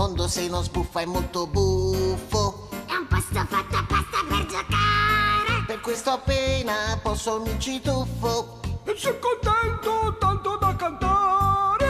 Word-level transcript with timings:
mondo 0.00 0.28
se 0.28 0.48
non 0.48 0.62
sbuffa 0.62 1.00
è 1.00 1.04
molto 1.04 1.46
buffo. 1.46 2.70
È 2.86 2.94
un 2.94 3.06
posto 3.06 3.44
fatto 3.46 3.76
apposta 3.76 4.18
per 4.26 4.46
giocare. 4.46 5.64
Per 5.66 5.80
questo 5.80 6.08
appena 6.08 6.98
posso 7.02 7.38
mi 7.42 7.54
ci 7.60 7.82
tuffo. 7.82 8.60
E 8.84 8.94
sono 8.96 9.18
contento 9.18 10.16
tanto 10.18 10.56
da 10.56 10.74
cantare. 10.74 11.86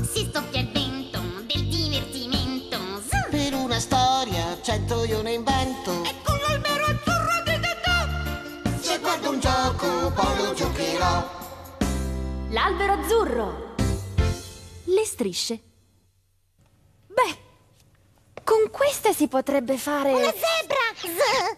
Si 0.00 0.28
soffia 0.32 0.62
il 0.62 0.72
vento 0.72 1.20
del 1.46 1.68
divertimento. 1.68 2.76
Zu! 3.06 3.30
Per 3.30 3.54
una 3.54 3.78
storia 3.78 4.60
cento 4.60 5.04
io 5.04 5.22
ne 5.22 5.34
invento. 5.34 5.92
E 6.02 6.14
con 6.24 6.36
l'albero 6.44 6.86
azzurro 6.86 7.42
di 7.44 7.60
Totò. 7.62 8.80
Se 8.80 8.98
guardo 8.98 9.30
un 9.30 9.38
gioco 9.38 10.10
poi 10.10 10.44
lo 10.44 10.54
giocherò. 10.54 11.30
L'albero 12.48 12.92
azzurro. 12.94 13.74
Le 14.86 15.04
strisce. 15.04 15.67
Con 18.48 18.70
queste 18.70 19.12
si 19.12 19.28
potrebbe 19.28 19.76
fare... 19.76 20.10
Una 20.10 20.32
zebra. 20.32 20.78
Z! 20.96 21.56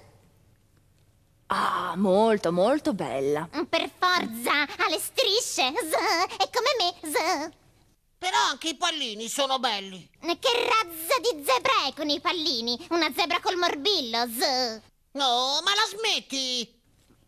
Ah, 1.47 1.95
molto, 1.95 2.51
molto 2.51 2.95
bella. 2.95 3.49
Per 3.49 3.89
forza, 3.97 4.63
ha 4.63 4.89
le 4.89 4.99
strisce. 4.99 5.73
Z! 5.73 6.37
È 6.37 6.51
come 6.51 6.75
me. 6.81 7.13
Z! 7.13 7.51
Però 8.19 8.37
anche 8.51 8.71
i 8.71 8.75
pallini 8.75 9.29
sono 9.29 9.61
belli. 9.61 10.11
Che 10.21 10.49
razza 10.53 11.21
di 11.21 11.45
zebra 11.45 11.87
è 11.87 11.93
con 11.95 12.09
i 12.09 12.19
pallini? 12.19 12.77
Una 12.91 13.13
zebra 13.17 13.39
col 13.39 13.55
morbillo. 13.57 14.27
Z! 14.27 14.81
No, 15.13 15.61
ma 15.63 15.73
la 15.73 15.97
smetti? 15.97 16.77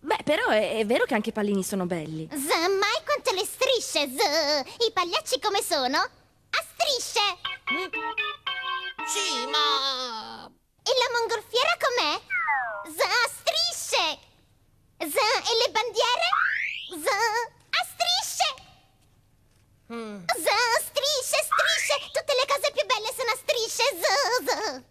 Beh, 0.00 0.24
però 0.24 0.48
è, 0.48 0.78
è 0.78 0.86
vero 0.86 1.04
che 1.04 1.14
anche 1.14 1.28
i 1.28 1.32
pallini 1.32 1.62
sono 1.62 1.86
belli. 1.86 2.28
Z, 2.32 2.34
mai 2.36 3.00
quante 3.04 3.32
le 3.32 3.44
strisce, 3.44 4.10
Z! 4.10 4.84
I 4.88 4.90
pagliacci 4.90 5.38
come 5.38 5.62
sono? 5.62 5.98
A 5.98 6.64
strisce! 6.74 8.41
Sì, 9.12 9.44
ma... 9.46 10.48
E 10.82 10.90
la 10.96 11.08
mongolfiera 11.12 11.76
com'è? 11.84 12.16
Z, 12.88 13.00
a 13.04 13.28
strisce! 13.28 14.18
Z, 15.04 15.16
e 15.16 15.52
le 15.60 15.68
bandiere? 15.70 16.26
Z, 16.96 17.06
a 17.68 17.82
strisce! 17.92 18.48
Z, 19.86 20.48
strisce, 20.88 21.38
strisce! 21.44 22.08
Tutte 22.10 22.32
le 22.32 22.46
cose 22.48 22.72
più 22.72 22.86
belle 22.86 23.12
sono 23.12 23.30
a 23.30 23.36
strisce, 23.36 23.84
Z, 24.00 24.04
Z! 24.48 24.82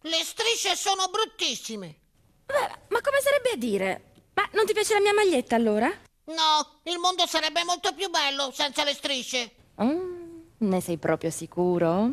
Le 0.00 0.24
strisce 0.24 0.74
sono 0.74 1.06
bruttissime. 1.08 2.00
Beh, 2.46 2.70
ma 2.88 3.00
come 3.00 3.20
sarebbe 3.20 3.50
a 3.50 3.56
dire? 3.56 4.10
Ma 4.34 4.48
non 4.54 4.66
ti 4.66 4.72
piace 4.72 4.94
la 4.94 5.00
mia 5.00 5.14
maglietta 5.14 5.54
allora? 5.54 5.86
No, 5.86 6.80
il 6.82 6.98
mondo 6.98 7.26
sarebbe 7.28 7.62
molto 7.62 7.94
più 7.94 8.10
bello 8.10 8.50
senza 8.52 8.82
le 8.82 8.94
strisce. 8.94 9.54
Mm, 9.80 10.40
ne 10.58 10.80
sei 10.80 10.98
proprio 10.98 11.30
sicuro? 11.30 12.12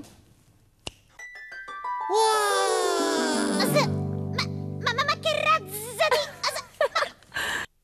Wow! 2.08 3.58
Ma, 3.58 3.66
ma, 3.66 4.94
ma, 4.94 5.04
ma 5.04 5.20
che 5.20 5.42
razza 5.42 6.08
di... 6.10 6.22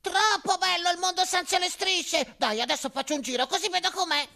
Troppo 0.00 0.58
bello 0.58 0.90
il 0.92 0.98
mondo 0.98 1.24
senza 1.24 1.58
le 1.58 1.68
strisce. 1.68 2.34
Dai, 2.36 2.60
adesso 2.60 2.88
faccio 2.88 3.14
un 3.14 3.20
giro 3.20 3.46
così 3.46 3.68
vedo 3.68 3.90
com'è. 3.90 4.28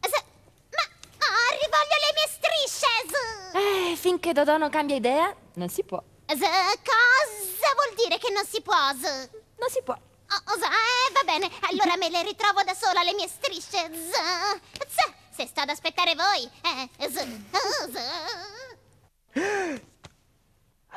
Ma... 0.00 0.08
Oh, 0.08 1.50
rivoglio 1.58 1.96
le 2.00 2.12
mie 2.14 2.28
strisce! 2.30 2.86
Eh, 3.92 3.96
finché 3.96 4.32
Dodò 4.32 4.56
non 4.56 4.70
cambia 4.70 4.96
idea, 4.96 5.34
non 5.54 5.68
si 5.68 5.82
può. 5.82 6.00
Cosa 6.26 6.46
vuol 7.74 7.94
dire 7.96 8.18
che 8.18 8.30
non 8.32 8.44
si 8.46 8.60
può, 8.62 8.74
Z? 8.94 9.02
Non 9.58 9.68
si 9.68 9.82
può. 9.82 9.94
Oh, 9.94 10.54
eh, 10.54 11.12
va 11.12 11.22
bene, 11.24 11.50
allora 11.68 11.96
me 11.96 12.08
le 12.08 12.22
ritrovo 12.22 12.62
da 12.62 12.74
sola 12.74 13.02
le 13.02 13.14
mie 13.14 13.26
strisce, 13.26 13.90
Z. 13.92 14.12
Se 15.34 15.46
sto 15.46 15.60
ad 15.62 15.70
aspettare 15.70 16.14
voi, 16.14 16.48
eh, 16.62 16.88
Z, 17.10 17.26
Z. 17.90 18.59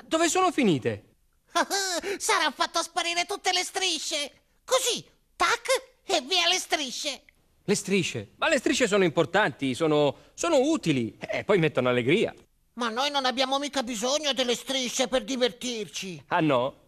Dove 0.06 0.30
sono 0.30 0.52
finite? 0.52 1.16
Sarà 2.18 2.52
fatto 2.52 2.82
sparire 2.82 3.26
tutte 3.26 3.52
le 3.52 3.64
strisce. 3.64 4.32
Così, 4.66 5.06
tac, 5.36 5.68
e 6.06 6.22
via 6.22 6.48
le 6.48 6.58
strisce. 6.58 7.24
Le 7.64 7.76
strisce. 7.76 8.32
Ma 8.38 8.50
le 8.50 8.58
strisce 8.58 8.88
sono 8.88 9.04
importanti, 9.04 9.74
sono, 9.74 10.32
sono 10.34 10.58
utili 10.60 11.18
e 11.20 11.44
poi 11.44 11.60
mettono 11.60 11.90
allegria. 11.90 12.34
Ma 12.74 12.90
noi 12.90 13.12
non 13.12 13.26
abbiamo 13.26 13.60
mica 13.60 13.84
bisogno 13.84 14.34
delle 14.34 14.56
strisce 14.56 15.08
per 15.08 15.24
divertirci. 15.24 16.24
Ah 16.28 16.40
no? 16.40 16.82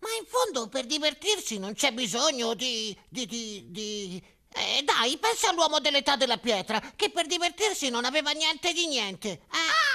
Ma 0.00 0.08
in 0.18 0.26
fondo 0.26 0.68
per 0.68 0.86
divertirsi 0.86 1.58
non 1.58 1.74
c'è 1.74 1.92
bisogno 1.92 2.54
di... 2.54 2.96
di... 3.08 3.26
di... 3.26 3.64
di... 3.68 4.22
Eh, 4.50 4.82
dai, 4.82 5.18
pensa 5.18 5.50
all'uomo 5.50 5.78
dell'età 5.78 6.16
della 6.16 6.38
pietra, 6.38 6.80
che 6.96 7.10
per 7.10 7.26
divertirsi 7.26 7.90
non 7.90 8.06
aveva 8.06 8.30
niente 8.30 8.72
di 8.72 8.86
niente. 8.86 9.28
Eh? 9.28 9.87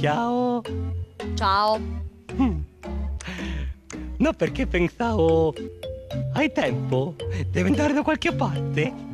Ciao. 0.00 0.62
Ciao. 1.34 1.80
No, 4.18 4.32
perché 4.32 4.66
pensavo... 4.66 5.54
Hai 6.34 6.52
tempo? 6.52 7.16
Devi 7.50 7.68
andare 7.68 7.92
da 7.92 8.02
qualche 8.02 8.32
parte? 8.32 9.13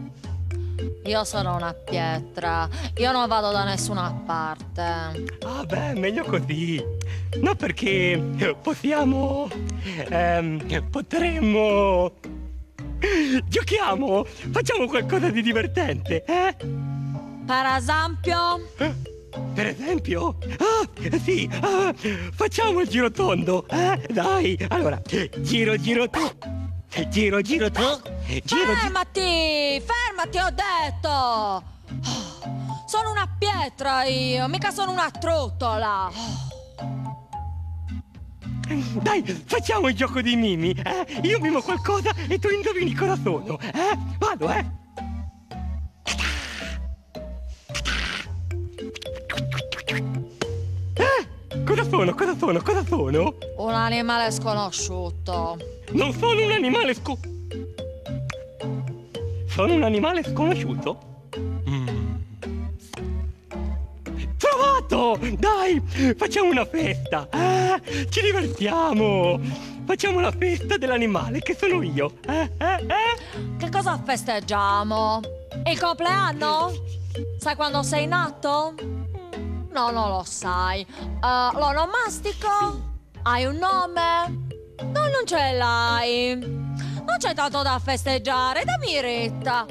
Io 1.05 1.25
sono 1.25 1.57
una 1.57 1.73
pietra, 1.73 2.69
io 2.97 3.13
non 3.13 3.27
vado 3.29 3.51
da 3.53 3.65
nessuna 3.65 4.11
parte. 4.25 4.83
Ah, 4.83 5.65
beh, 5.65 5.95
meglio 5.95 6.25
così. 6.25 6.83
No, 7.41 7.55
perché 7.55 8.55
possiamo... 8.63 9.49
ehm, 10.09 10.89
potremmo... 10.91 12.13
Giochiamo! 13.47 14.25
Facciamo 14.25 14.87
qualcosa 14.87 15.31
di 15.31 15.43
divertente, 15.43 16.25
eh? 16.25 16.55
Per 17.47 17.67
esempio, 17.67 18.69
Per 19.55 19.67
esempio? 19.67 20.39
Ah, 20.59 20.89
sì, 21.23 21.49
ah, 21.61 21.95
facciamo 22.33 22.81
il 22.81 22.89
giro 22.89 23.11
tondo, 23.11 23.67
eh? 23.69 24.07
Dai, 24.11 24.59
allora, 24.69 25.01
giro, 25.39 25.77
giro 25.77 26.09
tu. 26.09 26.21
Giro, 27.09 27.41
giro 27.41 27.71
tu. 27.71 27.81
Giro, 28.27 28.41
giro. 28.45 28.75
fermati, 28.75 29.81
fermati, 29.81 30.39
ho 30.39 30.51
detto. 30.51 31.63
Sono 32.87 33.11
una 33.11 33.29
pietra 33.39 34.05
io, 34.05 34.49
mica 34.49 34.71
sono 34.71 34.91
una 34.91 35.11
trottola. 35.11 36.11
Dai, 39.03 39.23
facciamo 39.47 39.89
il 39.89 39.95
gioco 39.95 40.21
dei 40.21 40.37
mimi, 40.37 40.71
eh? 40.71 41.21
Io 41.23 41.41
mimo 41.41 41.61
qualcosa 41.61 42.13
e 42.29 42.39
tu 42.39 42.49
indovini 42.49 42.95
cosa 42.95 43.17
sono, 43.21 43.59
eh? 43.59 43.97
Vado, 44.19 44.51
eh? 44.51 44.65
Cosa 51.71 51.89
sono? 51.89 52.15
Cosa 52.17 52.37
sono? 52.37 52.61
Cosa 52.61 52.85
sono? 52.85 53.35
Un 53.59 53.73
animale 53.73 54.33
sconosciuto. 54.33 55.57
Non 55.93 56.13
sono 56.13 56.43
un 56.43 56.51
animale 56.51 56.95
sco... 56.95 57.17
Sono 59.47 59.75
un 59.75 59.85
animale 59.85 60.25
sconosciuto? 60.25 61.29
Mm. 61.69 61.89
Trovato! 64.37 65.17
Dai, 65.39 65.81
facciamo 66.17 66.51
una 66.51 66.65
festa! 66.65 67.29
Ah, 67.31 67.81
ci 68.09 68.21
divertiamo! 68.21 69.39
Facciamo 69.87 70.19
la 70.19 70.33
festa 70.33 70.77
dell'animale 70.77 71.39
che 71.39 71.57
sono 71.57 71.83
io! 71.83 72.15
Eh, 72.27 72.51
eh, 72.59 72.87
eh? 72.89 73.57
Che 73.59 73.69
cosa 73.71 73.97
festeggiamo? 74.05 75.21
Il 75.71 75.79
compleanno? 75.79 76.73
Sai 77.39 77.55
quando 77.55 77.85
sei 77.85 78.09
nato? 78.09 78.75
No, 79.71 79.91
non 79.91 80.09
lo 80.09 80.25
sai. 80.25 80.85
Uh, 81.21 81.57
l'onomastico? 81.57 82.89
Hai 83.23 83.45
un 83.45 83.57
nome? 83.57 84.49
No, 84.83 85.07
non 85.09 85.25
ce 85.25 85.53
l'hai. 85.53 86.37
Non 86.37 87.17
c'è 87.19 87.35
tanto 87.35 87.63
da 87.63 87.79
festeggiare, 87.79 88.65
dammi 88.65 89.01
retta. 89.01 89.67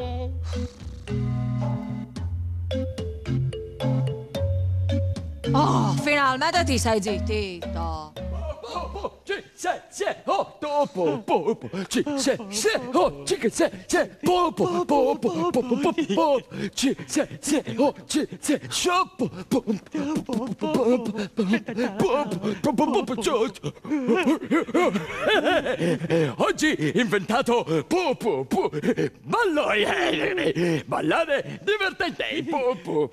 Oh, 5.52 5.94
finalmente 6.02 6.64
ti 6.64 6.78
sei 6.78 7.02
zittito. 7.02 8.14
po, 8.14 9.22
ci, 9.24 9.44
se, 9.54 9.82
se, 9.90 10.22
otto, 10.24 10.24
po, 10.24 10.49
popo, 10.88 11.24
popo, 11.24 11.70
ci, 11.88 12.04
se, 12.16 12.38
se, 12.50 12.80
oh, 12.94 13.24
ci, 13.26 13.38
che, 13.38 13.50
se, 13.50 13.70
se, 13.86 14.18
popo, 14.22 14.86
popo, 14.86 15.18
popo, 15.18 15.62
popo, 15.62 16.42
ci, 16.74 16.96
se, 17.06 17.28
se, 17.40 17.64
oh, 17.78 17.94
ci, 18.08 18.28
se, 18.40 18.62
scioppo, 18.70 19.30
popo, 19.48 19.74
popo, 19.92 20.22
popo, 20.24 20.94
popo, 22.62 23.04
popo, 23.04 23.22
Oggi 26.38 26.92
inventato 26.96 27.84
popo, 27.88 28.46
popo, 28.46 28.70
ballo, 29.22 29.68
ballare 30.86 31.60
divertente, 31.64 32.44
popo, 32.50 33.10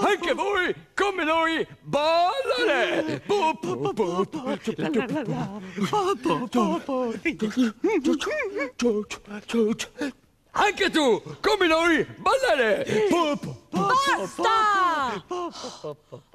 anche 0.00 0.32
voi 0.32 0.74
come 0.94 1.24
noi 1.24 1.66
ballare, 1.80 3.20
popo, 3.26 3.76
popo, 3.76 4.24
popo, 4.24 4.56
popo, 5.90 6.77
anche 10.52 10.90
tu, 10.90 11.22
come 11.40 11.66
noi, 11.66 12.04
ballare! 12.16 13.06
Basta! 13.70 15.24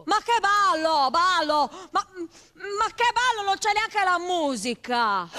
Ma 0.05 0.17
che 0.23 0.39
ballo, 0.39 1.09
ballo! 1.09 1.69
Ma, 1.91 2.07
ma 2.53 2.87
che 2.95 3.11
ballo, 3.11 3.43
non 3.45 3.57
c'è 3.57 3.73
neanche 3.73 4.03
la 4.03 4.19
musica! 4.19 5.29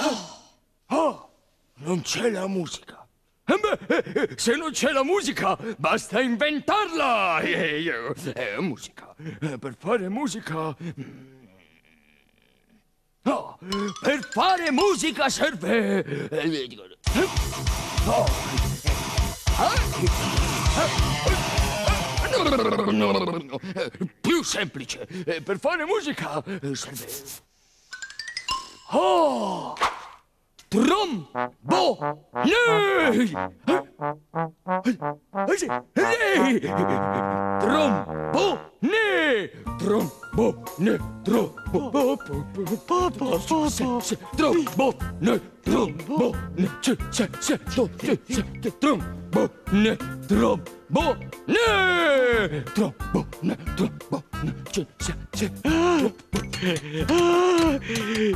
Oh, 0.88 1.30
non 1.76 2.02
c'è 2.02 2.30
la 2.30 2.46
musica. 2.46 3.06
Eh 3.46 3.58
beh, 3.58 3.78
eh, 3.94 4.28
eh, 4.30 4.34
se 4.36 4.56
non 4.56 4.70
c'è 4.72 4.90
la 4.90 5.04
musica, 5.04 5.56
basta 5.76 6.20
inventarla! 6.20 7.40
Eh, 7.40 7.84
eh, 7.86 8.14
eh, 8.34 8.60
musica. 8.60 9.14
No, 13.24 13.58
per 14.02 14.28
fare 14.30 14.70
musica 14.70 15.30
serve... 15.30 16.02
Più 24.20 24.42
semplice, 24.42 25.06
per 25.42 25.58
fare 25.58 25.86
musica 25.86 26.44
serve... 26.72 27.06
Oh! 28.90 29.74
Trombo! 30.68 32.28
Lei! 32.42 33.30
Trombo! 37.60 38.70
Ne! 38.80 39.50
Trombo! 39.78 40.23
bo 40.34 40.54
ne 40.78 40.98
tro 41.24 41.54
bo 41.72 41.90
bo 41.90 42.16
bo 42.86 43.10
bo 43.10 43.38
tro 44.36 44.52
bo 44.76 44.92
ne 45.20 45.40
tro 45.62 45.86
bo 46.08 46.34
ne 46.56 46.68
c 46.80 46.96
c 47.10 47.28
c 47.40 47.58
do 47.74 47.88
c 47.96 48.18
c 48.26 48.70
tro 48.80 48.98
bo 49.30 49.48
ne 49.70 49.96
tro 50.26 50.58
bo 50.88 51.16
ne 51.46 52.62
tro 52.74 52.92
bo 53.12 53.24
ne 53.42 53.56
tro 53.76 53.88
bo 54.10 54.22
ne 54.42 54.52
c 54.72 54.84
c 54.98 55.14
c 55.30 55.50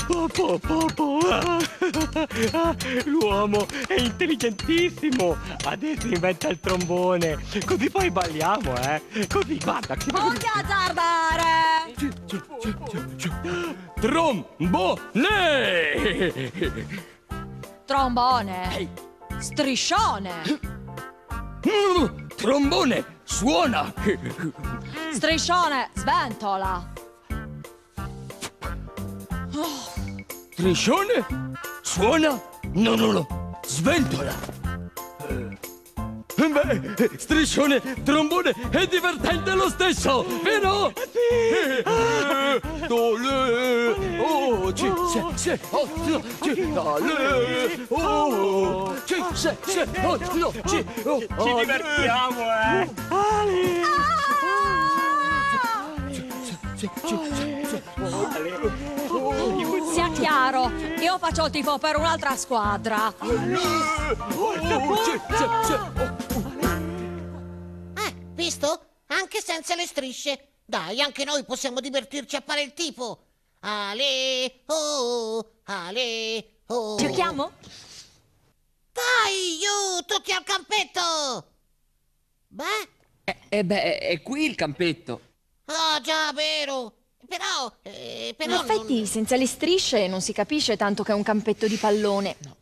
Popo, 0.06 0.58
popo, 0.58 1.18
l'uomo 3.06 3.66
è 3.86 3.94
intelligentissimo, 3.94 5.36
adesso 5.64 6.08
inventa 6.08 6.48
il 6.48 6.60
trombone, 6.60 7.38
così 7.64 7.88
poi 7.88 8.10
balliamo, 8.10 8.76
eh, 8.82 9.00
così 9.28 9.56
guarda. 9.58 9.96
Voglio 10.10 10.50
azzardare! 10.54 11.67
Trombone! 13.98 14.96
Trombone! 17.86 18.88
Striscione! 19.38 20.32
Trombone! 22.36 23.04
Suona! 23.24 23.92
Striscione! 25.10 25.90
Sventola! 25.94 26.88
Striscione? 30.52 31.24
Suona? 31.82 32.40
No, 32.74 32.94
no, 32.94 33.10
no! 33.10 33.58
Sventola! 33.64 34.57
Eh, 36.40 36.48
Beh, 36.48 37.10
striscione, 37.16 37.82
trombone 38.04 38.54
è 38.70 38.86
divertente 38.86 39.54
lo 39.54 39.68
stesso, 39.68 40.24
vero? 40.44 40.92
Sì! 41.10 41.82
Dole! 42.86 44.18
Oh, 44.20 44.72
ci, 44.72 44.88
se, 45.12 45.24
se, 45.34 45.60
oh, 45.70 45.88
no, 46.06 46.22
ci, 46.40 46.72
dale! 46.72 47.86
Oh, 47.88 48.94
ci, 49.04 49.24
se, 49.32 49.56
se, 49.62 49.88
oh, 50.04 50.16
no, 50.34 50.52
ci, 50.64 50.86
oh, 51.02 51.20
Ci 51.20 51.54
divertiamo, 51.58 52.40
eh. 52.72 52.88
Sia 59.92 60.08
chiaro, 60.12 60.70
io 61.00 61.18
faccio 61.18 61.46
il 61.46 61.50
tifo 61.50 61.78
per 61.78 61.96
un'altra 61.96 62.36
squadra. 62.36 63.12
Oh, 63.18 64.96
ci, 65.02 65.20
se, 65.30 65.48
se, 65.64 65.74
oh. 65.74 65.88
Eh, 65.96 66.17
senza 69.48 69.74
le 69.74 69.86
strisce. 69.86 70.56
Dai, 70.66 71.00
anche 71.00 71.24
noi 71.24 71.42
possiamo 71.44 71.80
divertirci 71.80 72.36
a 72.36 72.42
fare 72.44 72.60
il 72.60 72.74
tipo. 72.74 73.24
Ale, 73.60 74.60
oh, 74.66 75.60
ale, 75.64 76.60
oh. 76.66 76.96
Giochiamo? 76.96 77.52
Dai, 78.92 79.58
giù, 79.58 80.04
tutti 80.04 80.32
al 80.32 80.44
campetto! 80.44 81.52
Beh, 82.48 82.88
E 83.24 83.36
Eh, 83.48 83.64
beh, 83.64 83.98
è 83.98 84.20
qui 84.20 84.44
il 84.44 84.54
campetto. 84.54 85.20
ah 85.64 85.98
già, 86.02 86.30
vero. 86.34 86.92
Però, 87.26 87.72
eh, 87.82 88.28
In 88.28 88.34
però 88.36 88.62
effetti, 88.62 89.06
senza 89.06 89.36
le 89.36 89.46
strisce 89.46 90.06
non 90.08 90.20
si 90.20 90.34
capisce 90.34 90.76
tanto 90.76 91.02
che 91.02 91.12
è 91.12 91.14
un 91.14 91.22
campetto 91.22 91.66
di 91.66 91.76
pallone. 91.76 92.36
non... 92.40 92.56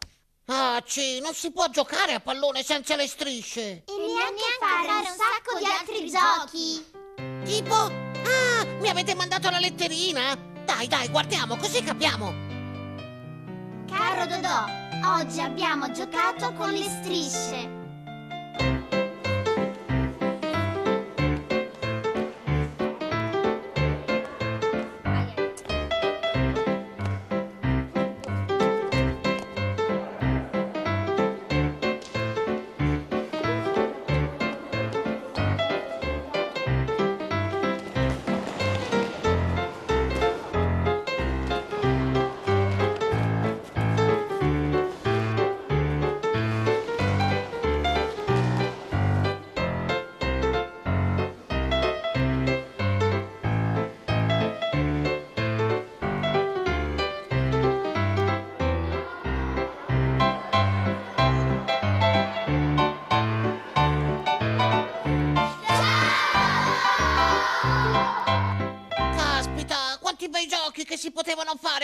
Ah, 0.48 0.80
ci, 0.84 1.18
non 1.20 1.34
si 1.34 1.50
può 1.50 1.68
giocare 1.68 2.12
a 2.12 2.20
pallone 2.20 2.62
senza 2.62 2.94
le 2.94 3.08
strisce. 3.08 3.60
E 3.60 3.82
neanche 3.86 4.44
fare 4.60 5.00
un 5.00 5.06
sacco 5.06 5.58
di 5.58 5.64
altri 5.64 6.08
giochi. 6.08 6.84
Tipo, 7.44 7.74
ah, 7.74 8.64
mi 8.78 8.88
avete 8.88 9.16
mandato 9.16 9.50
la 9.50 9.58
letterina? 9.58 10.36
Dai, 10.64 10.86
dai, 10.86 11.08
guardiamo, 11.08 11.56
così 11.56 11.82
capiamo. 11.82 12.32
Caro 13.90 14.26
Dodò, 14.26 14.66
oggi 15.18 15.40
abbiamo 15.40 15.90
giocato 15.90 16.52
con 16.52 16.70
le 16.70 16.88
strisce. 17.02 17.75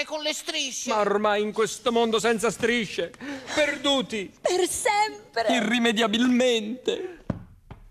Fare 0.02 0.04
con 0.04 0.20
le 0.22 0.32
strisce. 0.34 0.88
Ma 0.90 1.00
ormai 1.00 1.42
in 1.42 1.52
questo 1.52 1.92
mondo 1.92 2.18
senza 2.18 2.50
strisce, 2.50 3.12
perduti 3.54 4.32
Per 4.40 4.68
sempre! 4.68 5.54
irrimediabilmente. 5.54 7.24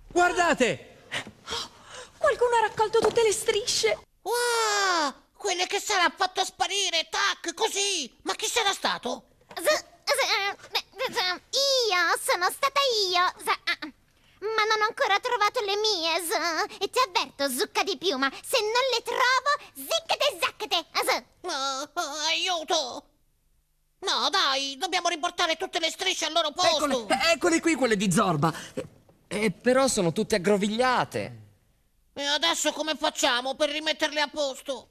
Guardate! 0.07 0.87
Qualcuno 2.17 2.55
ha 2.57 2.67
raccolto 2.67 2.99
tutte 2.99 3.23
le 3.23 3.31
strisce! 3.31 3.97
Wow, 4.21 5.13
quelle 5.35 5.65
che 5.65 5.79
sarà 5.79 6.13
fatto 6.15 6.43
sparire, 6.45 7.07
tac, 7.09 7.53
così. 7.55 8.11
Ma 8.23 8.35
chi 8.35 8.45
sarà 8.47 8.71
stato? 8.73 9.23
Z- 9.55 9.63
z- 9.63 11.11
z- 11.11 11.41
io 11.51 12.19
sono 12.23 12.47
stata 12.51 12.79
io. 13.09 13.33
Z- 13.43 13.70
ma 14.41 14.63
non 14.67 14.81
ho 14.81 14.87
ancora 14.87 15.19
trovato 15.19 15.59
le 15.61 15.75
mie. 15.77 16.19
Z- 16.25 16.83
e 16.83 16.89
ti 16.89 16.99
avverto, 16.99 17.49
zucca 17.49 17.83
di 17.83 17.97
piuma, 17.97 18.29
se 18.43 18.57
non 18.61 18.85
le 18.93 19.01
trovo, 19.03 19.51
ziccate 19.73 20.37
zaccate. 20.39 20.85
Z- 21.05 21.23
Oh, 21.43 21.89
oh, 21.93 22.17
aiuto! 22.29 23.05
No, 23.99 24.29
dai, 24.29 24.77
dobbiamo 24.77 25.09
riportare 25.09 25.57
tutte 25.57 25.79
le 25.79 25.89
strisce 25.89 26.25
al 26.25 26.33
loro 26.33 26.51
posto. 26.51 26.85
Eccole, 26.85 27.31
eccole 27.33 27.59
qui 27.59 27.75
quelle 27.75 27.95
di 27.97 28.11
Zorba. 28.11 28.53
Eh, 28.73 28.85
Eh, 29.27 29.51
però 29.51 29.87
sono 29.87 30.11
tutte 30.11 30.35
aggrovigliate. 30.35 31.39
E 32.13 32.23
adesso 32.25 32.71
come 32.73 32.95
facciamo 32.95 33.55
per 33.55 33.69
rimetterle 33.69 34.19
a 34.21 34.27
posto? 34.27 34.89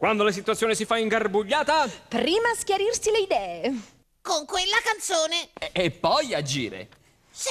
Quando 0.00 0.24
la 0.24 0.32
situazione 0.32 0.74
si 0.74 0.86
fa 0.86 0.96
ingarbugliata, 0.96 1.86
Prima 2.08 2.54
schiarirsi 2.56 3.10
le 3.10 3.18
idee. 3.18 3.80
Con 4.22 4.46
quella 4.46 4.78
canzone. 4.82 5.50
E, 5.58 5.72
e 5.74 5.90
poi 5.90 6.32
agire. 6.32 6.88
Sì, 7.30 7.50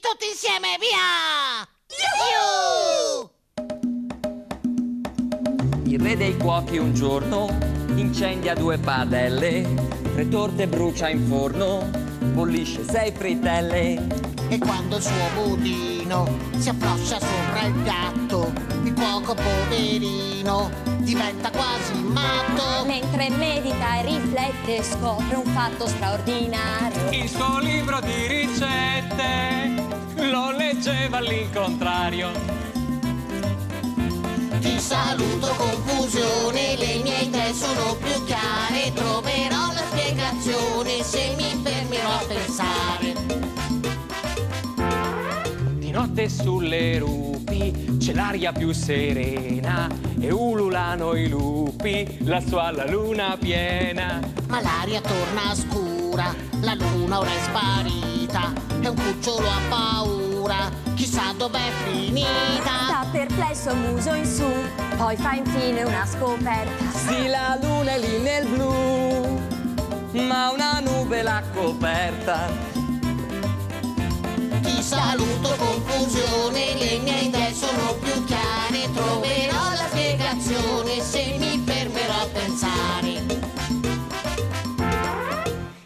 tutti 0.00 0.26
insieme, 0.26 0.76
via! 0.80 1.64
Yuhu! 2.26 3.30
Il 5.84 6.00
re 6.00 6.16
dei 6.16 6.36
cuochi 6.36 6.78
un 6.78 6.92
giorno 6.94 7.46
incendia 7.94 8.54
due 8.54 8.76
padelle, 8.76 9.64
tre 10.14 10.28
torte 10.28 10.66
brucia 10.66 11.08
in 11.08 11.24
forno, 11.28 11.88
bollisce 12.34 12.84
sei 12.84 13.12
frittelle. 13.12 14.32
E 14.48 14.58
quando 14.58 14.96
il 14.96 15.02
suo 15.02 15.12
budino 15.34 16.28
si 16.58 16.68
approccia 16.68 17.18
sopra 17.18 17.62
il 17.66 17.74
piatto, 17.82 18.52
il 18.82 18.92
cuoco 18.92 19.34
poverino 19.34 20.70
diventa 20.98 21.50
quasi 21.50 21.94
matto. 22.02 22.84
Mentre 22.84 23.30
medita 23.30 24.00
e 24.00 24.02
riflette 24.02 24.82
scopre 24.82 25.36
un 25.36 25.46
fatto 25.46 25.86
straordinario. 25.86 27.10
Il 27.10 27.28
suo 27.28 27.58
libro 27.60 28.00
di 28.00 28.26
ricette 28.26 29.82
lo 30.30 30.50
leggeva 30.50 31.18
all'incontrario. 31.18 32.63
Ti 34.74 34.80
saluto 34.80 35.54
confusione, 35.56 36.76
le 36.76 37.00
mie 37.04 37.20
idee 37.20 37.54
sono 37.54 37.94
più 37.94 38.24
chiare, 38.24 38.92
troverò 38.92 39.72
la 39.72 39.84
spiegazione 39.88 41.00
se 41.00 41.32
mi 41.36 41.60
fermerò 41.62 42.10
a 42.10 42.24
pensare. 42.26 43.14
Di 45.78 45.92
notte 45.92 46.28
sulle 46.28 46.98
rupi 46.98 47.98
c'è 47.98 48.14
l'aria 48.14 48.50
più 48.50 48.72
serena 48.72 49.86
e 50.18 50.32
ululano 50.32 51.14
i 51.14 51.28
lupi 51.28 52.18
lassù 52.24 52.56
alla 52.56 52.90
luna 52.90 53.36
piena. 53.38 54.18
Ma 54.48 54.60
l'aria 54.60 55.00
torna 55.00 55.54
scura, 55.54 56.34
la 56.62 56.74
luna 56.74 57.20
ora 57.20 57.30
è 57.30 57.42
sparita, 57.44 58.52
e 58.80 58.88
un 58.88 58.96
cucciolo 58.96 59.48
ha 59.48 59.60
paura, 59.68 60.33
chissà 60.94 61.32
dov'è 61.36 61.70
finita. 61.84 62.70
Sta 62.86 63.06
perplesso 63.10 63.74
muso 63.74 64.12
in 64.14 64.26
su, 64.26 64.50
poi 64.96 65.16
fa 65.16 65.32
infine 65.34 65.82
una 65.84 66.06
scoperta. 66.06 66.84
Sì, 66.92 67.28
la 67.28 67.58
luna 67.60 67.92
è 67.92 67.98
lì 67.98 68.18
nel 68.18 68.46
blu, 68.46 69.40
ma 70.22 70.50
una 70.50 70.80
nube 70.80 71.22
l'ha 71.22 71.42
coperta. 71.52 72.72
Ti 74.62 74.82
saluto 74.82 75.54
confusione, 75.56 76.74
le 76.78 76.98
mie 76.98 77.20
idee 77.20 77.54
sono 77.54 77.94
più 78.00 78.24
chiare, 78.24 78.90
troverò 78.92 79.70
la 79.70 79.86
spiegazione 79.88 81.00
se 81.00 81.36
mi 81.38 81.62
fermerò 81.64 82.12
a 82.12 82.28
pensare. 82.32 83.22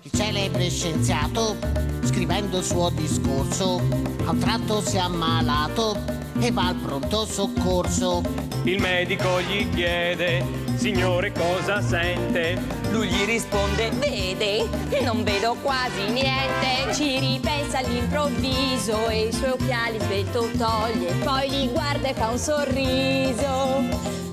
Il 0.02 0.10
celebre 0.12 0.68
scienziato, 0.70 1.56
scrivendo 2.18 2.58
il 2.58 2.64
suo 2.64 2.90
discorso, 2.90 3.80
a 4.24 4.30
un 4.32 4.38
tratto 4.38 4.80
si 4.80 4.96
è 4.96 4.98
ammalato 4.98 5.96
e 6.40 6.50
va 6.50 6.66
al 6.66 6.74
pronto 6.74 7.24
soccorso. 7.24 8.22
Il 8.64 8.80
medico 8.80 9.40
gli 9.40 9.70
chiede, 9.70 10.44
signore 10.74 11.30
cosa 11.30 11.80
sente? 11.80 12.60
Lui 12.90 13.06
gli 13.06 13.24
risponde, 13.24 13.90
Vede, 13.90 14.68
non 15.04 15.22
vedo 15.22 15.54
quasi 15.62 16.10
niente. 16.10 16.92
Ci 16.92 17.20
ripensa 17.20 17.78
all'improvviso 17.78 19.06
e 19.06 19.28
i 19.28 19.32
suoi 19.32 19.50
occhiali 19.50 20.00
svelto 20.00 20.50
toglie. 20.58 21.12
Poi 21.22 21.48
li 21.48 21.68
guarda 21.68 22.08
e 22.08 22.14
fa 22.14 22.30
un 22.30 22.38
sorriso. 22.38 23.84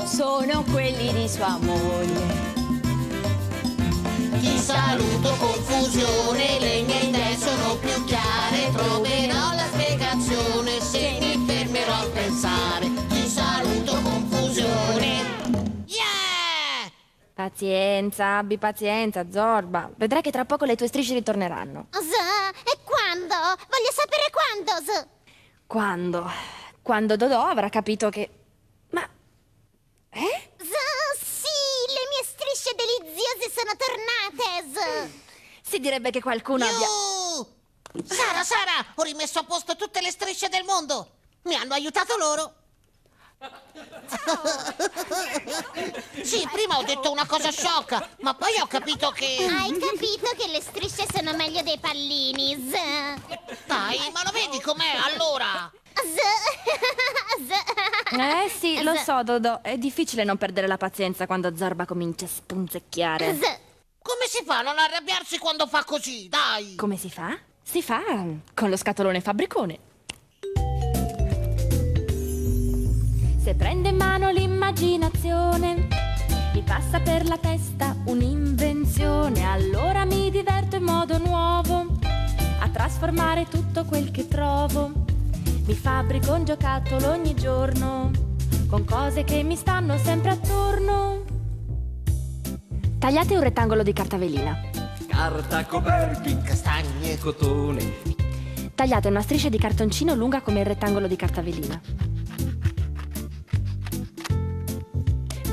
Sono 0.06 0.64
quelli 0.72 1.14
di 1.14 1.30
sua 1.30 1.60
moglie. 1.62 2.54
Ti 4.40 4.58
saluto 4.58 5.36
confusione, 5.38 6.60
Pazienza, 17.56 18.40
abbi 18.40 18.58
pazienza, 18.58 19.32
Zorba. 19.32 19.90
Vedrai 19.96 20.22
che 20.22 20.30
tra 20.30 20.44
poco 20.44 20.66
le 20.66 20.76
tue 20.76 20.88
strisce 20.88 21.14
ritorneranno. 21.14 21.88
Z, 21.90 22.00
e 22.02 22.80
quando? 22.84 23.34
Voglio 23.34 23.92
sapere 23.94 24.30
quando, 24.30 24.84
Z. 24.84 25.08
Quando? 25.66 26.30
Quando 26.82 27.16
Dodò 27.16 27.46
avrà 27.46 27.70
capito 27.70 28.10
che... 28.10 28.30
Ma... 28.90 29.08
Eh? 30.10 30.52
Z, 30.58 31.24
sì, 31.24 31.94
le 31.94 32.02
mie 32.10 32.26
strisce 32.26 32.76
deliziose 32.76 33.50
sono 33.50 33.72
tornate, 33.78 34.68
Z. 34.74 35.10
Si 35.62 35.80
direbbe 35.80 36.12
che 36.12 36.22
qualcuno 36.22 36.66
abbia... 36.66 36.88
Sara, 38.04 38.44
Sara, 38.44 38.86
ho 38.96 39.04
rimesso 39.04 39.40
a 39.40 39.44
posto 39.46 39.78
tutte 39.78 40.02
le 40.02 40.12
strisce 40.12 40.50
del 40.50 40.66
mondo. 40.66 41.10
Mi 41.44 41.56
hanno 41.56 41.74
aiutato 41.74 42.18
loro. 42.18 42.54
Sì, 46.22 46.48
prima 46.52 46.78
ho 46.78 46.84
detto 46.84 47.12
una 47.12 47.26
cosa 47.26 47.52
sciocca, 47.52 48.10
ma 48.22 48.34
poi 48.34 48.60
ho 48.62 48.68
capito 48.68 49.10
che... 49.12 49.48
Hai 49.50 49.78
capito 49.78 50.32
che 50.38 50.48
le 50.48 50.62
strisce 50.62 51.06
sono 51.14 51.34
meglio 51.36 51.62
dei 51.62 51.78
pallini, 51.80 52.56
Z. 52.70 52.74
Dai, 53.66 54.10
ma 54.12 54.24
lo 54.24 54.32
vedi 54.32 54.60
com'è 54.62 54.96
allora? 55.04 55.72
Z. 55.94 56.18
Z. 57.46 57.52
Eh 58.18 58.50
sì, 58.50 58.82
lo 58.84 58.96
so, 58.96 59.24
Dodò. 59.24 59.62
È 59.62 59.78
difficile 59.78 60.24
non 60.24 60.38
perdere 60.38 60.68
la 60.68 60.78
pazienza 60.78 61.26
quando 61.26 61.56
Zorba 61.56 61.86
comincia 61.86 62.26
a 62.26 62.30
spunzecchiare. 62.30 63.36
Z. 63.36 63.60
Come 64.02 64.28
si 64.28 64.44
fa 64.46 64.60
a 64.60 64.62
non 64.62 64.78
arrabbiarsi 64.78 65.38
quando 65.38 65.68
fa 65.68 65.84
così? 65.84 66.30
Dai! 66.30 66.76
Come 66.76 66.98
si 66.98 67.10
fa? 67.10 67.38
Si 67.64 67.82
fa 67.82 68.02
con 68.54 68.70
lo 68.70 68.78
scatolone 68.78 69.20
fabbricone. 69.22 69.80
Se 73.46 73.54
prende 73.54 73.90
in 73.90 73.96
mano 73.96 74.32
l'immaginazione, 74.32 75.88
mi 76.56 76.64
passa 76.64 77.00
per 77.00 77.28
la 77.28 77.38
testa 77.38 77.96
un'invenzione, 78.06 79.44
allora 79.44 80.04
mi 80.04 80.32
diverto 80.32 80.78
in 80.78 80.84
modo 80.84 81.20
nuovo 81.20 81.86
a 82.60 82.68
trasformare 82.70 83.46
tutto 83.48 83.86
quel 83.86 84.10
che 84.10 84.28
trovo. 84.28 84.92
Mi 85.64 85.76
fabbrico 85.76 86.34
un 86.34 86.44
giocattolo 86.44 87.12
ogni 87.12 87.36
giorno 87.36 88.10
con 88.68 88.84
cose 88.84 89.24
che 89.24 89.44
mi 89.44 89.56
stanno 89.56 89.96
sempre 90.00 90.32
attorno. 90.32 91.24
Tagliate 92.98 93.36
un 93.36 93.44
rettangolo 93.44 93.84
di 93.84 93.94
carta 93.94 94.18
velina. 94.18 94.58
Carta, 95.08 95.64
coperchi, 95.66 96.36
Castagne. 96.42 97.16
cotone. 97.20 97.94
Tagliate 98.74 99.08
una 99.08 99.22
striscia 99.22 99.50
di 99.50 99.60
cartoncino 99.60 100.16
lunga 100.16 100.42
come 100.42 100.62
il 100.62 100.66
rettangolo 100.66 101.06
di 101.06 101.16
carta 101.16 101.44
velina. 101.44 101.80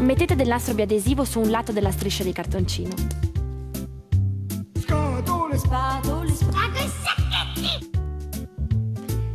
Mettete 0.02 0.34
del 0.34 0.48
nastro 0.48 0.74
biadesivo 0.74 1.24
su 1.24 1.38
un 1.38 1.48
lato 1.48 1.70
della 1.70 1.92
striscia 1.92 2.24
di 2.24 2.32
cartoncino. 2.32 2.90
Spago 5.54 6.22
e 6.22 6.28
sacchetti. 6.88 7.90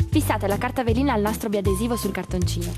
Fissate 0.09 0.45
la 0.47 0.57
carta 0.57 0.83
velina 0.83 1.13
al 1.13 1.21
nastro 1.21 1.47
biadesivo 1.47 1.95
sul 1.95 2.12
cartoncino. 2.12 2.71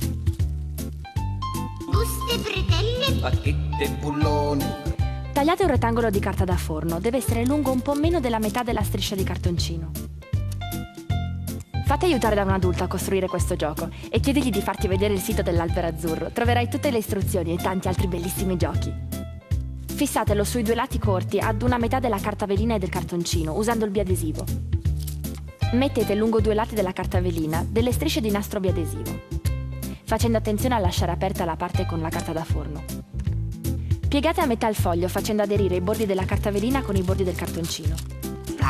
Buste, 1.92 2.38
bretelle. 2.38 3.20
Bacchette, 3.20 3.90
bulloni. 4.00 4.66
Tagliate 5.34 5.64
un 5.64 5.70
rettangolo 5.70 6.12
di 6.12 6.20
carta 6.20 6.46
da 6.46 6.58
forno, 6.58 7.00
deve 7.00 7.18
essere 7.18 7.44
lungo 7.46 7.72
un 7.72 7.82
po' 7.82 7.96
meno 7.96 8.20
della 8.20 8.40
metà 8.40 8.62
della 8.62 8.84
striscia 8.84 9.16
di 9.16 9.24
cartoncino. 9.24 9.99
Fate 11.90 12.06
aiutare 12.06 12.36
da 12.36 12.44
un 12.44 12.52
adulto 12.52 12.84
a 12.84 12.88
costruire 12.88 13.26
questo 13.26 13.56
gioco 13.56 13.90
e 14.12 14.20
chiedigli 14.20 14.52
di 14.52 14.62
farti 14.62 14.88
vedere 14.88 15.16
il 15.16 15.20
sito 15.20 15.42
dell'Albero 15.42 15.88
Azzurro. 15.88 16.30
Troverai 16.30 16.70
tutte 16.70 16.92
le 16.92 17.00
istruzioni 17.00 17.54
e 17.54 17.58
tanti 17.58 17.88
altri 17.88 18.06
bellissimi 18.06 18.58
giochi. 18.58 18.94
Fissatelo 19.88 20.44
sui 20.44 20.62
due 20.62 20.76
lati 20.76 21.00
corti 21.00 21.40
ad 21.40 21.64
una 21.64 21.80
metà 21.80 21.98
della 21.98 22.20
carta 22.20 22.46
velina 22.46 22.76
e 22.76 22.78
del 22.78 22.90
cartoncino, 22.90 23.58
usando 23.58 23.86
il 23.86 23.92
biadesivo. 23.92 24.46
Mettete 25.72 26.14
lungo 26.14 26.40
due 26.42 26.54
lati 26.54 26.76
della 26.76 26.94
carta 26.94 27.20
velina 27.22 27.66
delle 27.68 27.92
strisce 27.92 28.22
di 28.22 28.30
nastro 28.30 28.60
biadesivo, 28.60 29.22
facendo 30.04 30.38
attenzione 30.38 30.76
a 30.76 30.80
lasciare 30.80 31.12
aperta 31.12 31.44
la 31.44 31.56
parte 31.56 31.88
con 31.88 32.02
la 32.02 32.10
carta 32.10 32.32
da 32.32 32.44
forno. 32.44 32.84
Piegate 34.08 34.42
a 34.42 34.46
metà 34.46 34.68
il 34.68 34.76
foglio 34.76 35.08
facendo 35.08 35.42
aderire 35.42 35.78
i 35.78 35.82
bordi 35.82 36.06
della 36.06 36.26
carta 36.26 36.52
velina 36.52 36.84
con 36.84 36.96
i 36.96 37.02
bordi 37.02 37.24
del 37.24 37.36
cartoncino. 37.36 37.96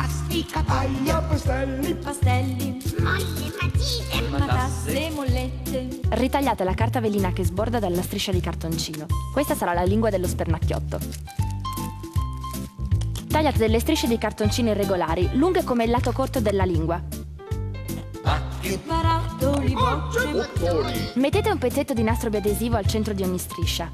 Plastica, 0.00 0.62
taglia 0.62 1.20
pastelli, 1.20 1.94
Pastelli, 1.94 2.82
Molle, 3.00 3.52
matite. 3.60 4.28
matasse, 4.30 5.10
mollette. 5.10 6.00
Ritagliate 6.10 6.64
la 6.64 6.74
carta 6.74 7.00
velina 7.00 7.32
che 7.32 7.44
sborda 7.44 7.78
dalla 7.78 8.00
striscia 8.00 8.32
di 8.32 8.40
cartoncino. 8.40 9.06
Questa 9.32 9.54
sarà 9.54 9.74
la 9.74 9.82
lingua 9.82 10.08
dello 10.08 10.26
spernacchiotto. 10.26 10.98
Tagliate 13.28 13.58
delle 13.58 13.78
strisce 13.78 14.06
di 14.06 14.16
cartoncino 14.16 14.70
irregolari, 14.70 15.30
lunghe 15.34 15.64
come 15.64 15.84
il 15.84 15.90
lato 15.90 16.12
corto 16.12 16.40
della 16.40 16.64
lingua. 16.64 17.00
Mettete 21.14 21.50
un 21.50 21.58
pezzetto 21.58 21.92
di 21.92 22.02
nastro 22.02 22.30
biadesivo 22.30 22.76
al 22.76 22.86
centro 22.86 23.12
di 23.12 23.22
ogni 23.22 23.38
striscia. 23.38 23.90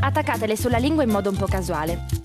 Attaccatele 0.00 0.56
sulla 0.56 0.78
lingua 0.78 1.02
in 1.02 1.10
modo 1.10 1.28
un 1.28 1.36
po' 1.36 1.46
casuale. 1.46 2.17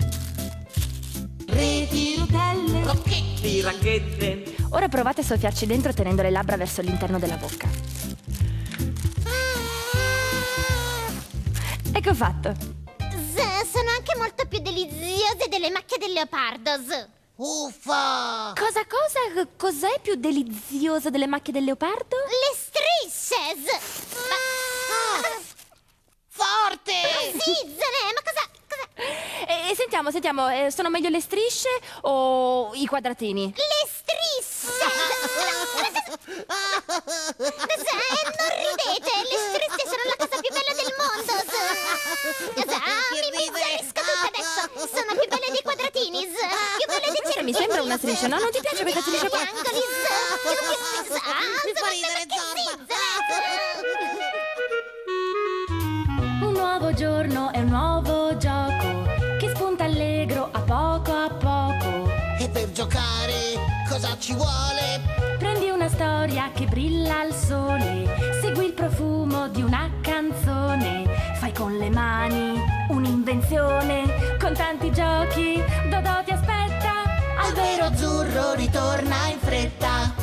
Reti, 1.53 2.15
rotelle, 2.17 2.83
rocchetti, 2.83 3.62
racchette. 3.62 4.55
Ora 4.72 4.88
provate 4.89 5.22
a 5.22 5.24
soffiarci 5.24 5.65
dentro 5.65 5.93
tenendo 5.93 6.22
le 6.22 6.31
labbra 6.31 6.57
verso 6.57 6.81
l'interno 6.81 7.19
della 7.19 7.38
bocca. 7.38 7.67
Ecco 11.95 12.13
fatto. 12.15 12.53
Z, 13.33 13.69
sono 13.72 13.89
anche 13.91 14.15
molto 14.17 14.45
più 14.48 14.60
deliziose 14.60 15.48
delle 15.50 15.69
macchie 15.69 15.98
del 16.00 16.12
leopardo. 16.12 16.72
Z. 16.86 17.07
uffa! 17.36 18.53
Cosa, 18.55 18.86
cosa, 18.86 19.48
cos'è 19.55 20.00
più 20.01 20.15
delizioso 20.15 21.10
delle 21.10 21.27
macchie 21.27 21.53
del 21.53 21.63
leopardo? 21.65 22.17
Le 22.17 22.55
strisce. 22.57 23.55
Z. 23.62 23.67
Ma... 24.27 24.36
Forte! 26.27 26.93
Sì, 27.31 27.53
Zanè, 27.53 28.12
ma 28.13 28.22
cosa... 28.24 28.43
E, 29.48 29.72
e 29.72 29.76
sentiamo, 29.76 30.10
sentiamo, 30.12 30.50
eh, 30.50 30.72
sono 30.72 30.90
meglio 30.90 31.10
le 31.10 31.20
strisce 31.20 31.70
o 32.02 32.72
i 32.74 32.86
quadratini? 32.86 33.54
Le 33.56 33.88
strisce! 33.88 34.72
Z, 34.74 35.10
non 38.38 38.50
ridete! 38.60 39.14
Le 39.30 39.38
strisce 39.50 39.84
sono 39.84 40.04
la 40.08 40.16
cosa 40.18 40.40
più 40.40 40.50
bella 40.50 40.74
del 40.74 40.92
mondo! 40.98 41.34
Z 42.56 42.74
mi 43.12 43.20
bizzarisco 43.36 44.02
tutta 44.02 44.28
adesso! 44.32 44.62
Sono 44.96 45.12
più 45.20 45.28
belle 45.28 45.52
dei 45.52 45.62
quadratini! 45.62 46.20
Più 46.26 46.88
belle 46.88 47.12
dei 47.12 47.34
Cioè, 47.34 47.44
mi 47.44 47.54
sembra 47.54 47.82
una 47.82 47.98
striscia, 47.98 48.28
no? 48.28 48.40
Non 48.40 48.52
ti 48.52 48.60
piace 48.62 48.82
questa 48.84 49.02
striscia 49.02 49.30
qua? 49.30 49.40
Brilla 66.74 67.20
al 67.20 67.36
sole, 67.36 68.39
segui 68.42 68.65
il 68.65 68.74
profumo 68.74 69.48
di 69.50 69.62
una 69.62 69.92
canzone, 70.01 71.06
fai 71.36 71.53
con 71.53 71.77
le 71.77 71.92
mani 71.92 72.60
un'invenzione, 72.89 74.38
con 74.39 74.56
tanti 74.56 74.92
giochi, 74.92 75.63
Dodò 75.88 76.24
ti 76.24 76.32
aspetta, 76.32 77.03
Albero 77.38 77.86
azzurro 77.86 78.53
ritorna 78.56 79.27
in 79.27 79.39
fretta. 79.39 80.15